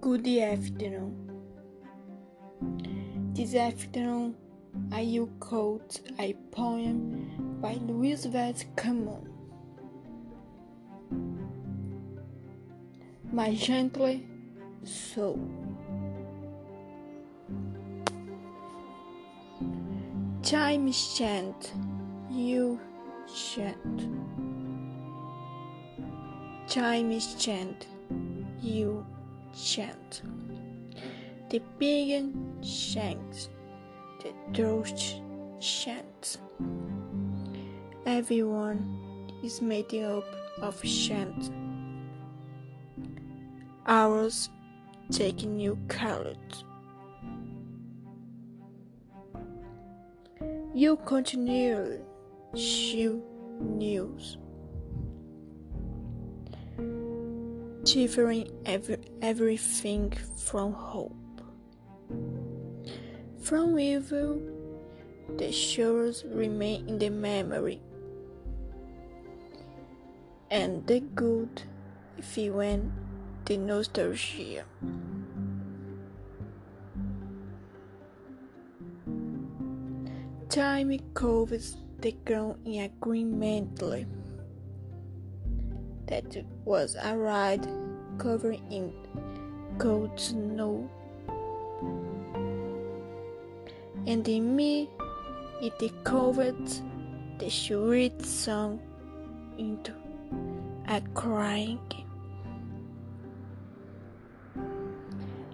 [0.00, 1.14] Good afternoon.
[3.34, 4.34] This afternoon
[4.90, 8.64] I will quote a poem by Luís Vaz.
[13.30, 14.20] My gentle
[14.84, 15.38] soul.
[20.42, 21.74] Time is chant,
[22.30, 22.80] you
[23.28, 24.08] chant.
[26.68, 27.86] Time is chant,
[28.62, 29.04] you
[29.54, 30.22] chant.
[31.50, 33.48] The pagan chants,
[34.22, 35.20] the throat
[35.60, 36.38] chants.
[38.06, 40.24] Everyone is made up
[40.62, 41.50] of chant.
[43.86, 44.48] Ours
[45.10, 46.64] take new colors.
[50.72, 52.00] You continue,
[52.54, 53.20] show
[53.60, 54.38] news.
[57.84, 61.16] Differing every, everything from hope.
[63.40, 64.40] From evil,
[65.36, 67.80] the shores remain in the memory,
[70.50, 71.62] and the good,
[72.18, 72.92] if you went,
[73.44, 74.64] the nostalgia.
[80.48, 84.06] Time covers the ground in agreemently
[86.10, 87.66] that was a ride
[88.18, 88.92] covered in
[89.78, 90.90] cold snow.
[94.06, 94.90] And in me,
[95.62, 96.68] it covered
[97.38, 98.80] the sweet song
[99.56, 99.94] into
[100.88, 101.80] a crying.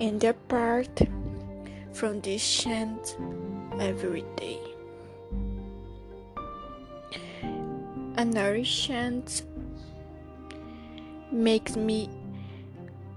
[0.00, 1.02] And apart
[1.92, 3.16] from this chant
[3.80, 4.60] every day.
[8.16, 9.42] Another chant
[11.32, 12.08] makes me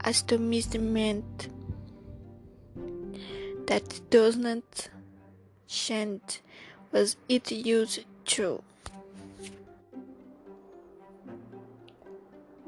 [0.04, 1.50] astonishment
[3.68, 4.90] that does not
[5.68, 6.42] chant
[6.92, 8.62] was it used to.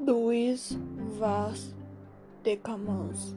[0.00, 0.76] Luís
[1.18, 1.74] Vaz
[2.42, 3.34] de Camões